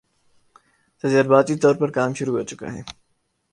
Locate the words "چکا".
2.43-2.67